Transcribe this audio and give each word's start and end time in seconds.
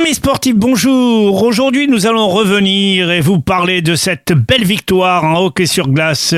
Amis 0.00 0.14
sportifs, 0.14 0.56
bonjour. 0.56 1.42
Aujourd'hui, 1.42 1.86
nous 1.86 2.06
allons 2.06 2.28
revenir 2.28 3.10
et 3.10 3.20
vous 3.20 3.38
parler 3.38 3.82
de 3.82 3.94
cette 3.94 4.32
belle 4.32 4.64
victoire 4.64 5.24
en 5.24 5.44
hockey 5.44 5.66
sur 5.66 5.88
glace 5.88 6.34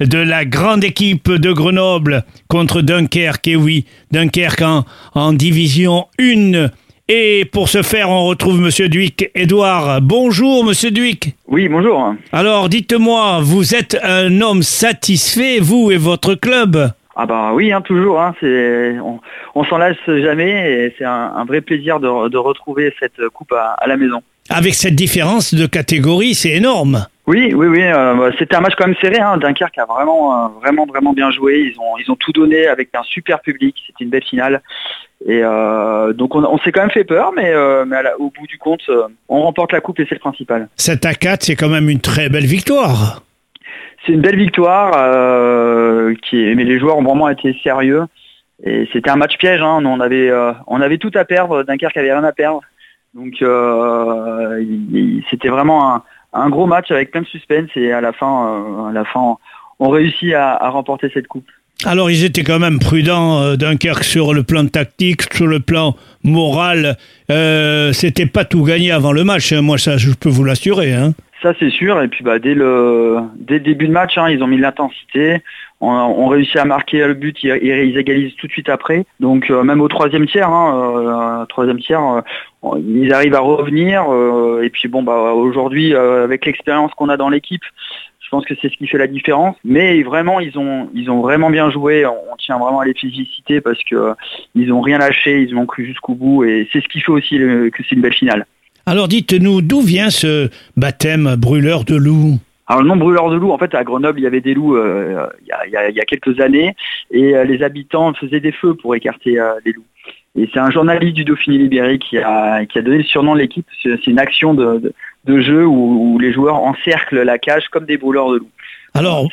de 0.00 0.18
la 0.18 0.46
grande 0.46 0.82
équipe 0.82 1.30
de 1.30 1.52
Grenoble 1.52 2.24
contre 2.48 2.80
Dunkerque. 2.80 3.48
Et 3.48 3.56
oui, 3.56 3.84
Dunkerque 4.12 4.62
en, 4.62 4.86
en 5.14 5.34
division 5.34 6.06
1. 6.18 6.68
Et 7.08 7.44
pour 7.44 7.68
ce 7.68 7.82
faire, 7.82 8.08
on 8.08 8.24
retrouve 8.24 8.58
Monsieur 8.60 8.88
Duic. 8.88 9.30
Edouard, 9.34 10.00
bonjour 10.00 10.64
Monsieur 10.64 10.90
Duic. 10.90 11.34
Oui, 11.48 11.68
bonjour. 11.68 12.14
Alors, 12.32 12.70
dites-moi, 12.70 13.40
vous 13.42 13.74
êtes 13.74 13.98
un 14.02 14.40
homme 14.40 14.62
satisfait, 14.62 15.58
vous 15.60 15.90
et 15.90 15.98
votre 15.98 16.34
club? 16.34 16.92
Ah 17.16 17.26
bah 17.26 17.50
oui, 17.52 17.72
hein, 17.72 17.80
toujours. 17.82 18.20
Hein, 18.20 18.34
c'est 18.40 18.96
on, 19.00 19.20
on 19.54 19.64
s'en 19.64 19.78
lasse 19.78 19.96
jamais 20.06 20.72
et 20.86 20.94
c'est 20.96 21.04
un, 21.04 21.32
un 21.36 21.44
vrai 21.44 21.60
plaisir 21.60 22.00
de, 22.00 22.28
de 22.28 22.38
retrouver 22.38 22.94
cette 22.98 23.20
coupe 23.34 23.52
à, 23.52 23.72
à 23.78 23.86
la 23.86 23.96
maison. 23.96 24.22
Avec 24.50 24.74
cette 24.74 24.94
différence 24.96 25.54
de 25.54 25.66
catégorie, 25.66 26.34
c'est 26.34 26.50
énorme. 26.50 27.06
Oui, 27.28 27.52
oui, 27.54 27.66
oui. 27.68 27.82
euh, 27.82 28.14
bah, 28.14 28.30
C'était 28.38 28.56
un 28.56 28.60
match 28.60 28.72
quand 28.76 28.86
même 28.86 28.96
serré. 29.00 29.20
Hein. 29.20 29.36
Dunkerque 29.36 29.78
a 29.78 29.84
vraiment, 29.84 30.34
euh, 30.34 30.48
vraiment, 30.60 30.86
vraiment 30.86 31.12
bien 31.12 31.30
joué. 31.30 31.70
Ils 31.72 31.78
ont, 31.78 31.96
ils 32.04 32.10
ont 32.10 32.16
tout 32.16 32.32
donné 32.32 32.66
avec 32.66 32.88
un 32.94 33.02
super 33.04 33.40
public. 33.40 33.76
C'était 33.86 34.02
une 34.04 34.10
belle 34.10 34.24
finale. 34.24 34.60
Et 35.24 35.40
euh, 35.44 36.12
donc 36.12 36.34
on, 36.34 36.42
on 36.44 36.58
s'est 36.58 36.72
quand 36.72 36.80
même 36.80 36.90
fait 36.90 37.04
peur, 37.04 37.30
mais, 37.36 37.52
mais 37.86 38.02
la- 38.02 38.18
au 38.18 38.30
bout 38.36 38.46
du 38.48 38.58
compte, 38.58 38.82
on 39.28 39.42
remporte 39.42 39.70
la 39.72 39.80
coupe 39.80 40.00
et 40.00 40.06
c'est 40.08 40.16
le 40.16 40.20
principal. 40.20 40.68
7 40.76 41.06
à 41.06 41.14
4, 41.14 41.44
c'est 41.44 41.54
quand 41.54 41.68
même 41.68 41.88
une 41.88 42.00
très 42.00 42.28
belle 42.28 42.46
victoire. 42.46 43.22
C'est 44.04 44.12
une 44.12 44.20
belle 44.20 44.36
victoire, 44.38 44.92
euh, 44.96 46.14
qui 46.22 46.44
est- 46.44 46.54
mais 46.54 46.64
les 46.64 46.78
joueurs 46.78 46.98
ont 46.98 47.02
vraiment 47.04 47.28
été 47.28 47.56
sérieux. 47.62 48.04
Et 48.64 48.88
c'était 48.92 49.10
un 49.10 49.16
match 49.16 49.36
piège. 49.38 49.60
Hein. 49.60 49.80
Nous, 49.80 49.88
On 49.88 50.00
avait, 50.00 50.30
euh, 50.30 50.52
on 50.66 50.80
avait 50.80 50.98
tout 50.98 51.10
à 51.14 51.24
perdre. 51.24 51.62
Dunkerque 51.62 51.96
avait 51.96 52.12
rien 52.12 52.24
à 52.24 52.32
perdre. 52.32 52.60
Donc 53.14 53.34
euh, 53.42 54.64
c'était 55.30 55.48
vraiment 55.50 56.02
un, 56.32 56.48
gros 56.48 56.66
match 56.66 56.90
avec 56.90 57.10
plein 57.10 57.22
de 57.22 57.26
suspense. 57.26 57.68
Et 57.76 57.92
à 57.92 58.00
la 58.00 58.12
fin, 58.12 58.88
à 58.88 58.92
la 58.92 59.04
fin, 59.04 59.36
on 59.78 59.88
réussit 59.88 60.32
à, 60.32 60.68
remporter 60.70 61.10
cette 61.12 61.26
coupe. 61.26 61.46
Alors 61.84 62.10
ils 62.10 62.24
étaient 62.24 62.44
quand 62.44 62.60
même 62.60 62.78
prudents, 62.78 63.56
Dunkerque, 63.56 64.04
sur 64.04 64.32
le 64.32 64.44
plan 64.44 64.66
tactique, 64.66 65.22
sur 65.34 65.46
le 65.46 65.60
plan 65.60 65.94
moral. 66.24 66.96
C'était 67.28 68.26
pas 68.26 68.44
tout 68.44 68.64
gagné 68.64 68.92
avant 68.92 69.12
le 69.12 69.24
match, 69.24 69.52
hein. 69.52 69.60
moi 69.60 69.76
ça 69.76 69.98
je 69.98 70.12
peux 70.12 70.30
vous 70.30 70.44
l'assurer. 70.44 70.94
Hein. 70.94 71.12
Ça 71.42 71.54
c'est 71.58 71.70
sûr. 71.70 72.00
Et 72.02 72.08
puis 72.08 72.22
bah 72.24 72.38
dès 72.38 72.54
le 72.54 73.28
début 73.36 73.88
de 73.88 73.92
match, 73.92 74.16
hein, 74.16 74.28
ils 74.30 74.42
ont 74.42 74.46
mis 74.46 74.58
l'intensité. 74.58 75.42
On, 75.80 75.90
on 75.90 76.28
réussit 76.28 76.56
à 76.56 76.64
marquer 76.64 77.04
le 77.04 77.14
but. 77.14 77.36
Ils, 77.42 77.98
égalisent 77.98 78.36
tout 78.36 78.46
de 78.46 78.52
suite 78.52 78.68
après. 78.68 79.04
Donc 79.18 79.50
euh, 79.50 79.64
même 79.64 79.80
au 79.80 79.88
troisième 79.88 80.26
tiers, 80.26 80.48
hein, 80.48 81.42
euh, 81.42 81.46
troisième 81.46 81.80
tiers, 81.80 82.22
euh, 82.64 82.78
ils 82.86 83.12
arrivent 83.12 83.34
à 83.34 83.40
revenir. 83.40 84.04
et 84.62 84.70
puis 84.70 84.88
bon 84.88 85.02
bah 85.02 85.32
aujourd'hui, 85.32 85.94
avec 85.94 86.46
l'expérience 86.46 86.92
qu'on 86.94 87.08
a 87.08 87.16
dans 87.16 87.28
l'équipe, 87.28 87.64
je 88.32 88.36
pense 88.38 88.46
que 88.46 88.54
c'est 88.62 88.70
ce 88.70 88.76
qui 88.78 88.86
fait 88.86 88.96
la 88.96 89.08
différence. 89.08 89.56
Mais 89.62 90.02
vraiment, 90.02 90.40
ils 90.40 90.56
ont 90.58 90.88
ils 90.94 91.10
ont 91.10 91.20
vraiment 91.20 91.50
bien 91.50 91.70
joué. 91.70 92.06
On, 92.06 92.34
tient 92.38 92.58
vraiment 92.58 92.80
à 92.80 92.86
les 92.86 92.94
féliciter 92.94 93.60
parce 93.60 93.78
que 93.84 93.94
euh, 93.94 94.14
ils 94.54 94.72
ont 94.72 94.80
rien 94.80 94.96
lâché. 94.96 95.42
Ils 95.42 95.54
ont 95.54 95.66
cru 95.66 95.84
jusqu'au 95.84 96.14
bout. 96.14 96.42
Et 96.44 96.66
c'est 96.72 96.80
ce 96.80 96.88
qui 96.88 97.00
fait 97.00 97.12
aussi 97.12 97.36
que 97.36 97.82
c'est 97.86 97.94
une 97.94 98.00
belle 98.00 98.14
finale. 98.14 98.46
Alors 98.86 99.08
dites-nous, 99.08 99.62
d'où 99.62 99.80
vient 99.80 100.10
ce 100.10 100.48
baptême 100.76 101.36
brûleur 101.36 101.84
de 101.84 101.94
loup 101.96 102.38
Alors 102.66 102.82
le 102.82 102.88
nom 102.88 102.96
brûleur 102.96 103.30
de 103.30 103.36
loups, 103.36 103.52
en 103.52 103.58
fait 103.58 103.74
à 103.74 103.84
Grenoble 103.84 104.18
il 104.20 104.22
y 104.24 104.26
avait 104.26 104.40
des 104.40 104.54
loups 104.54 104.76
euh, 104.76 105.26
il, 105.42 105.48
y 105.48 105.52
a, 105.52 105.66
il 105.66 105.72
y 105.72 105.76
a- 105.76 105.90
il 105.90 105.96
y 105.96 106.00
a 106.00 106.04
quelques 106.04 106.40
années 106.40 106.74
et 107.10 107.34
euh, 107.36 107.44
les 107.44 107.62
habitants 107.62 108.12
faisaient 108.14 108.40
des 108.40 108.52
feux 108.52 108.74
pour 108.74 108.94
écarter 108.94 109.38
euh, 109.38 109.52
les 109.64 109.72
loups. 109.72 109.84
Et 110.36 110.48
c'est 110.52 110.58
un 110.60 110.70
journaliste 110.70 111.14
du 111.14 111.24
Dauphiné 111.24 111.58
libéré 111.58 111.98
qui 111.98 112.16
a, 112.18 112.64
qui 112.64 112.78
a 112.78 112.82
donné 112.82 112.98
le 112.98 113.04
surnom 113.04 113.34
de 113.34 113.40
l'équipe. 113.40 113.66
C'est 113.82 114.06
une 114.06 114.18
action 114.18 114.54
de, 114.54 114.78
de, 114.78 114.92
de 115.26 115.40
jeu 115.42 115.66
où, 115.66 116.14
où 116.14 116.18
les 116.18 116.32
joueurs 116.32 116.54
encerclent 116.56 117.20
la 117.22 117.36
cage 117.38 117.68
comme 117.70 117.84
des 117.84 117.98
brûleurs 117.98 118.30
de 118.32 118.38
loups. 118.38 118.48
Alors, 118.94 119.28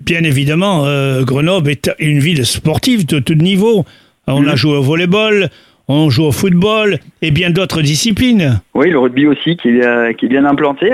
bien 0.00 0.22
évidemment, 0.22 0.84
Grenoble 1.22 1.70
est 1.70 1.90
une 1.98 2.20
ville 2.20 2.46
sportive 2.46 3.04
de 3.04 3.18
tout 3.18 3.34
niveau. 3.34 3.84
On 4.28 4.46
a 4.46 4.52
Mhm. 4.52 4.56
joué 4.56 4.76
au 4.76 4.82
volleyball, 4.82 5.50
on 5.88 6.10
joue 6.10 6.24
au 6.24 6.32
football 6.32 6.98
et 7.22 7.30
bien 7.30 7.50
d'autres 7.50 7.82
disciplines. 7.82 8.60
Oui, 8.74 8.90
le 8.90 8.98
rugby 8.98 9.26
aussi 9.26 9.56
qui 9.56 9.68
est, 9.68 10.14
qui 10.18 10.26
est 10.26 10.28
bien 10.28 10.44
implanté. 10.44 10.90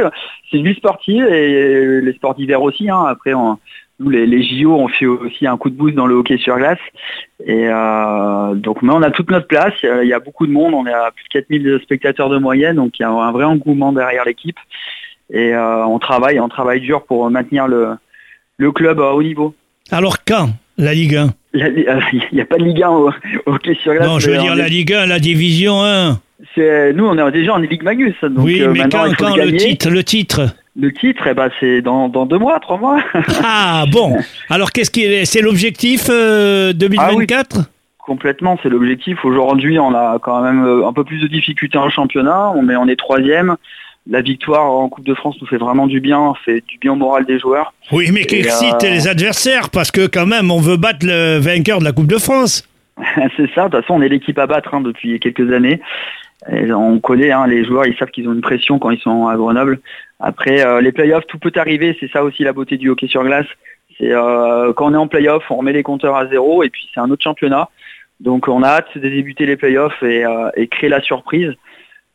C'est 0.50 0.58
ville 0.58 0.74
sportive 0.76 1.24
et 1.26 2.00
les 2.00 2.12
sports 2.14 2.34
d'hiver 2.34 2.62
aussi. 2.62 2.90
hein. 2.90 3.04
Après, 3.08 3.34
on- 3.34 3.58
nous, 4.02 4.08
les, 4.08 4.26
les 4.26 4.42
JO, 4.42 4.74
on 4.76 4.88
fait 4.88 5.04
aussi 5.04 5.46
un 5.46 5.58
coup 5.58 5.68
de 5.68 5.74
boost 5.76 5.94
dans 5.94 6.06
le 6.06 6.14
hockey 6.14 6.38
sur 6.38 6.56
glace. 6.56 6.78
Et 7.44 7.68
euh, 7.68 8.54
donc, 8.54 8.80
mais 8.80 8.94
on 8.94 9.02
a 9.02 9.10
toute 9.10 9.30
notre 9.30 9.46
place. 9.46 9.74
Il 9.82 9.86
y 9.86 9.90
a, 9.90 10.02
il 10.02 10.08
y 10.08 10.14
a 10.14 10.18
beaucoup 10.20 10.46
de 10.46 10.52
monde. 10.52 10.72
On 10.72 10.86
est 10.86 10.92
à 10.92 11.10
plus 11.14 11.24
de 11.24 11.28
4000 11.28 11.80
spectateurs 11.82 12.30
de 12.30 12.38
moyenne. 12.38 12.76
Donc, 12.76 12.98
il 12.98 13.02
y 13.02 13.04
a 13.04 13.10
un 13.10 13.30
vrai 13.30 13.44
engouement 13.44 13.92
derrière 13.92 14.24
l'équipe. 14.24 14.56
Et 15.30 15.52
euh, 15.54 15.84
on 15.84 15.98
travaille, 15.98 16.40
on 16.40 16.48
travaille 16.48 16.80
dur 16.80 17.04
pour 17.04 17.30
maintenir 17.30 17.68
le, 17.68 17.90
le 18.56 18.72
club 18.72 19.00
à 19.00 19.12
haut 19.12 19.22
niveau. 19.22 19.54
Alors 19.90 20.24
quand 20.24 20.48
la 20.78 20.94
Ligue 20.94 21.16
1 21.16 21.28
Il 21.52 21.86
n'y 22.32 22.40
a, 22.40 22.44
pas 22.44 22.58
de 22.58 22.64
Ligue 22.64 22.82
1 22.82 22.88
au, 22.90 23.08
au 23.08 23.12
hockey 23.46 23.74
sur 23.82 23.92
glace. 23.92 24.06
Non, 24.06 24.18
je 24.18 24.30
veux 24.30 24.38
dire 24.38 24.54
la 24.54 24.68
Ligue 24.68 24.92
1, 24.92 25.06
la 25.06 25.18
Division 25.18 25.82
1. 25.82 26.20
c'est- 26.54 26.92
nous, 26.92 27.06
on 27.06 27.18
est 27.28 27.32
déjà 27.32 27.54
en 27.54 27.58
Ligue 27.58 27.82
Magus. 27.82 28.14
Donc, 28.22 28.44
oui, 28.44 28.60
euh, 28.62 28.70
mais 28.72 28.80
maintenant, 28.80 29.04
quand, 29.18 29.30
quand 29.30 29.36
le 29.36 29.56
titre, 29.56 29.90
le 29.90 30.04
titre 30.04 30.42
Le 30.78 30.92
titre, 30.92 31.26
eh 31.28 31.34
ben, 31.34 31.50
c'est 31.58 31.82
dans, 31.82 32.08
dans 32.08 32.24
deux 32.26 32.38
mois, 32.38 32.60
trois 32.60 32.78
mois. 32.78 33.00
Ah 33.44 33.84
bon 33.90 34.16
Alors 34.48 34.70
qu'est-ce 34.70 34.90
qui 34.90 35.02
est 35.04 35.24
C'est 35.24 35.40
l'objectif 35.42 36.06
euh, 36.08 36.72
2024 36.72 37.62
Complètement, 37.98 38.58
c'est 38.62 38.68
l'objectif. 38.68 39.24
Aujourd'hui, 39.24 39.78
on 39.78 39.94
a 39.94 40.18
quand 40.20 40.40
même 40.42 40.64
euh, 40.64 40.86
un 40.86 40.92
peu 40.92 41.04
plus 41.04 41.18
de 41.20 41.26
difficultés 41.26 41.78
en 41.78 41.90
championnat, 41.90 42.52
on 42.56 42.68
est, 42.68 42.76
on 42.76 42.88
est 42.88 42.96
troisième. 42.96 43.56
La 44.06 44.22
victoire 44.22 44.64
en 44.64 44.88
Coupe 44.88 45.04
de 45.04 45.14
France 45.14 45.36
nous 45.40 45.46
fait 45.46 45.58
vraiment 45.58 45.86
du 45.86 46.00
bien, 46.00 46.32
fait 46.44 46.64
du 46.66 46.78
bien 46.78 46.92
au 46.92 46.96
moral 46.96 47.26
des 47.26 47.38
joueurs. 47.38 47.74
Oui, 47.92 48.10
mais 48.12 48.24
qui 48.24 48.36
excite 48.36 48.82
euh, 48.82 48.90
les 48.90 49.08
adversaires 49.08 49.68
parce 49.70 49.90
que 49.90 50.06
quand 50.06 50.26
même, 50.26 50.50
on 50.50 50.60
veut 50.60 50.78
battre 50.78 51.06
le 51.06 51.38
vainqueur 51.38 51.80
de 51.80 51.84
la 51.84 51.92
Coupe 51.92 52.06
de 52.06 52.18
France. 52.18 52.66
c'est 53.36 53.50
ça, 53.54 53.68
de 53.68 53.76
toute 53.76 53.82
façon, 53.82 53.94
on 53.94 54.02
est 54.02 54.08
l'équipe 54.08 54.38
à 54.38 54.46
battre 54.46 54.74
hein, 54.74 54.80
depuis 54.80 55.20
quelques 55.20 55.52
années. 55.52 55.80
Et 56.50 56.72
on 56.72 56.98
connaît 56.98 57.30
hein, 57.30 57.46
les 57.46 57.64
joueurs, 57.64 57.86
ils 57.86 57.96
savent 57.98 58.10
qu'ils 58.10 58.26
ont 58.26 58.32
une 58.32 58.40
pression 58.40 58.78
quand 58.78 58.90
ils 58.90 59.00
sont 59.00 59.28
à 59.28 59.36
Grenoble. 59.36 59.80
Après, 60.18 60.64
euh, 60.64 60.80
les 60.80 60.92
playoffs, 60.92 61.26
tout 61.26 61.38
peut 61.38 61.52
arriver, 61.56 61.94
c'est 62.00 62.10
ça 62.10 62.24
aussi 62.24 62.42
la 62.42 62.54
beauté 62.54 62.78
du 62.78 62.88
hockey 62.88 63.06
sur 63.06 63.22
glace. 63.22 63.46
C'est 63.98 64.12
euh, 64.12 64.72
quand 64.72 64.90
on 64.90 64.94
est 64.94 64.98
en 64.98 65.08
playoff, 65.08 65.44
on 65.50 65.56
remet 65.56 65.74
les 65.74 65.82
compteurs 65.82 66.16
à 66.16 66.26
zéro 66.26 66.62
et 66.62 66.70
puis 66.70 66.88
c'est 66.94 67.00
un 67.00 67.10
autre 67.10 67.22
championnat. 67.22 67.68
Donc 68.20 68.48
on 68.48 68.62
a 68.62 68.68
hâte 68.68 68.96
de 68.96 69.08
débuter 69.08 69.44
les 69.44 69.56
playoffs 69.56 70.02
et, 70.02 70.24
et 70.56 70.66
créer 70.68 70.88
la 70.88 71.02
surprise. 71.02 71.54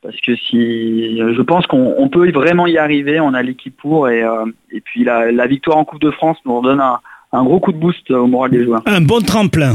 Parce 0.06 0.22
que 0.22 0.36
si 0.36 1.18
je 1.18 1.42
pense 1.42 1.66
qu'on 1.66 1.96
on 1.98 2.10
peut 2.10 2.32
vraiment 2.32 2.68
y 2.68 2.78
arriver, 2.78 3.20
on 3.20 3.34
a 3.34 3.42
l'équipe 3.42 3.76
pour 3.76 4.08
et, 4.08 4.22
euh, 4.24 4.46
et 4.72 4.82
puis 4.82 5.04
la, 5.04 5.32
la 5.32 5.48
victoire 5.48 5.78
en 5.78 5.86
Coupe 5.86 6.02
de 6.02 6.12
France 6.12 6.38
nous 6.46 6.62
donne 6.62 6.80
un, 6.80 7.00
un 7.32 7.44
gros 7.44 7.60
coup 7.60 7.72
de 7.72 7.78
boost 7.78 8.12
au 8.12 8.28
moral 8.28 8.52
des 8.52 8.64
joueurs. 8.64 8.82
Un 8.86 9.02
bon 9.02 9.22
tremplin. 9.22 9.74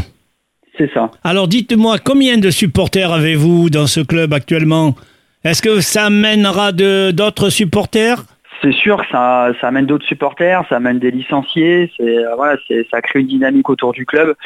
C'est 0.78 0.92
ça. 0.94 1.10
Alors 1.24 1.48
dites-moi, 1.48 1.96
combien 1.98 2.38
de 2.38 2.50
supporters 2.50 3.12
avez-vous 3.12 3.70
dans 3.70 3.86
ce 3.86 4.00
club 4.00 4.32
actuellement? 4.32 4.94
Est-ce 5.42 5.62
que 5.62 5.80
ça 5.80 6.10
mènera 6.10 6.70
de 6.72 7.10
d'autres 7.10 7.50
supporters? 7.50 8.22
C'est 8.62 8.74
sûr 8.74 8.98
que 8.98 9.08
ça, 9.10 9.48
ça 9.60 9.68
amène 9.68 9.86
d'autres 9.86 10.06
supporters, 10.06 10.62
ça 10.68 10.76
amène 10.76 10.98
des 10.98 11.10
licenciés, 11.10 11.90
c'est 11.96 12.18
euh, 12.18 12.34
voilà, 12.36 12.56
ça 12.90 13.00
crée 13.00 13.20
une 13.20 13.26
dynamique 13.26 13.70
autour 13.70 13.92
du 13.92 14.04
club. 14.04 14.36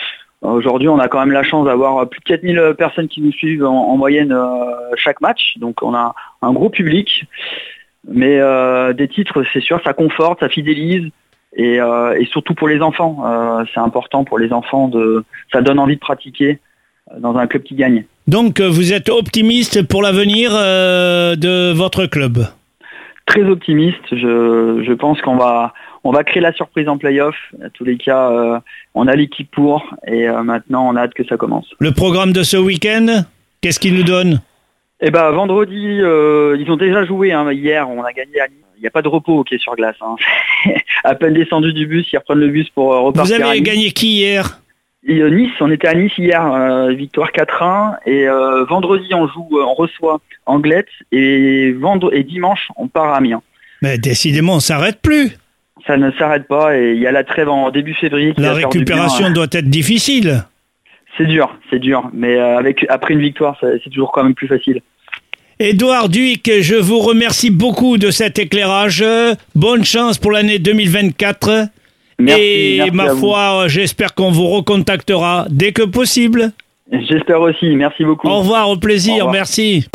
Euh, 0.44 0.48
Aujourd'hui, 0.48 0.88
on 0.88 0.98
a 0.98 1.08
quand 1.08 1.20
même 1.20 1.32
la 1.32 1.42
chance 1.42 1.64
d'avoir 1.66 2.08
plus 2.08 2.20
de 2.20 2.24
4000 2.24 2.74
personnes 2.76 3.08
qui 3.08 3.20
nous 3.20 3.32
suivent 3.32 3.64
en, 3.64 3.90
en 3.90 3.96
moyenne 3.96 4.32
euh, 4.32 4.46
chaque 4.96 5.20
match, 5.20 5.54
donc 5.58 5.82
on 5.82 5.94
a 5.94 6.14
un 6.42 6.52
gros 6.52 6.70
public. 6.70 7.26
Mais 8.06 8.38
euh, 8.38 8.92
des 8.92 9.08
titres, 9.08 9.44
c'est 9.52 9.62
sûr, 9.62 9.80
ça 9.82 9.94
conforte, 9.94 10.40
ça 10.40 10.48
fidélise. 10.48 11.10
Et, 11.56 11.80
euh, 11.80 12.18
et 12.18 12.26
surtout 12.26 12.54
pour 12.54 12.68
les 12.68 12.80
enfants, 12.80 13.22
euh, 13.24 13.64
c'est 13.72 13.80
important 13.80 14.24
pour 14.24 14.38
les 14.38 14.52
enfants 14.52 14.88
de, 14.88 15.24
ça 15.52 15.62
donne 15.62 15.78
envie 15.78 15.94
de 15.94 16.00
pratiquer 16.00 16.58
euh, 17.12 17.20
dans 17.20 17.36
un 17.36 17.46
club 17.46 17.62
qui 17.62 17.76
gagne. 17.76 18.04
Donc 18.26 18.60
euh, 18.60 18.68
vous 18.68 18.92
êtes 18.92 19.08
optimiste 19.08 19.86
pour 19.86 20.02
l'avenir 20.02 20.50
euh, 20.52 21.36
de 21.36 21.72
votre 21.72 22.06
club? 22.06 22.38
Très 23.26 23.44
optimiste. 23.44 24.02
Je, 24.10 24.82
je 24.84 24.92
pense 24.92 25.20
qu'on 25.22 25.36
va 25.36 25.72
on 26.04 26.12
va 26.12 26.22
créer 26.22 26.42
la 26.42 26.52
surprise 26.52 26.86
en 26.88 26.98
playoff. 26.98 27.34
À 27.64 27.70
tous 27.70 27.84
les 27.84 27.96
cas, 27.96 28.30
euh, 28.30 28.60
on 28.94 29.08
a 29.08 29.16
l'équipe 29.16 29.50
pour 29.50 29.82
et 30.06 30.28
euh, 30.28 30.42
maintenant 30.42 30.86
on 30.88 30.96
a 30.96 31.00
hâte 31.00 31.14
que 31.14 31.24
ça 31.24 31.36
commence. 31.36 31.66
Le 31.78 31.92
programme 31.92 32.32
de 32.32 32.42
ce 32.42 32.58
week-end, 32.58 33.24
qu'est-ce 33.62 33.80
qu'il 33.80 33.94
nous 33.94 34.04
donne? 34.04 34.40
Et 35.00 35.10
ben 35.10 35.30
vendredi, 35.30 36.00
euh, 36.00 36.56
ils 36.60 36.70
ont 36.70 36.76
déjà 36.76 37.04
joué 37.04 37.32
hein, 37.32 37.50
hier. 37.50 37.88
On 37.88 38.04
a 38.04 38.12
gagné 38.12 38.40
à 38.40 38.48
Nice. 38.48 38.58
Il 38.76 38.80
n'y 38.80 38.86
a 38.86 38.90
pas 38.90 39.02
de 39.02 39.08
repos 39.08 39.44
est 39.50 39.58
sur 39.58 39.74
glace. 39.76 39.96
Hein. 40.02 40.16
à 41.04 41.14
peine 41.14 41.32
descendu 41.32 41.72
du 41.72 41.86
bus, 41.86 42.06
ils 42.12 42.18
reprennent 42.18 42.38
le 42.38 42.48
bus 42.48 42.68
pour 42.70 42.92
Vous 42.92 43.04
repartir. 43.04 43.42
à 43.42 43.48
avez 43.48 43.60
Nice. 43.60 43.68
gagné 43.68 43.90
qui 43.92 44.18
hier? 44.18 44.60
Et, 45.06 45.22
Nice, 45.30 45.52
on 45.60 45.70
était 45.70 45.88
à 45.88 45.94
Nice 45.94 46.16
hier, 46.18 46.88
victoire 46.90 47.30
4-1. 47.30 47.96
Et 48.06 48.26
vendredi, 48.68 49.14
on 49.14 49.26
joue, 49.28 49.48
on 49.52 49.74
reçoit 49.74 50.20
Anglette. 50.44 50.88
Et, 51.12 51.72
vendre 51.72 52.14
et 52.14 52.24
dimanche, 52.24 52.68
on 52.76 52.88
part 52.88 53.14
à 53.14 53.16
Amiens. 53.16 53.42
Mais 53.80 53.96
décidément, 53.96 54.56
on 54.56 54.60
s'arrête 54.60 55.00
plus. 55.00 55.36
Ça 55.86 55.96
ne 55.96 56.10
s'arrête 56.12 56.46
pas 56.48 56.76
et 56.78 56.92
il 56.94 57.00
y 57.00 57.06
a 57.06 57.12
la 57.12 57.24
trêve 57.24 57.48
en 57.48 57.70
début 57.70 57.94
février. 57.94 58.32
qui 58.34 58.40
La 58.40 58.54
récupération 58.54 59.26
hein. 59.26 59.30
doit 59.32 59.46
être 59.52 59.68
difficile. 59.68 60.44
C'est 61.18 61.26
dur, 61.26 61.54
c'est 61.70 61.78
dur. 61.78 62.10
Mais 62.12 62.36
euh, 62.36 62.56
avec 62.58 62.86
après 62.88 63.14
une 63.14 63.20
victoire, 63.20 63.56
c'est 63.60 63.90
toujours 63.90 64.10
quand 64.12 64.24
même 64.24 64.34
plus 64.34 64.48
facile. 64.48 64.80
Édouard 65.60 66.08
Duic, 66.08 66.50
je 66.62 66.74
vous 66.74 66.98
remercie 66.98 67.50
beaucoup 67.50 67.96
de 67.98 68.10
cet 68.10 68.38
éclairage. 68.38 69.04
Bonne 69.54 69.84
chance 69.84 70.18
pour 70.18 70.32
l'année 70.32 70.58
2024. 70.58 71.68
Merci, 72.18 72.40
Et 72.42 72.76
merci 72.78 72.96
ma 72.96 73.08
foi, 73.14 73.64
j'espère 73.68 74.14
qu'on 74.14 74.30
vous 74.30 74.48
recontactera 74.48 75.46
dès 75.50 75.72
que 75.72 75.82
possible. 75.82 76.52
J'espère 77.08 77.40
aussi. 77.40 77.66
Merci 77.76 78.04
beaucoup. 78.04 78.28
Au 78.28 78.38
revoir, 78.38 78.68
au 78.68 78.76
plaisir, 78.76 79.14
Au 79.14 79.16
revoir. 79.18 79.32
merci. 79.32 79.86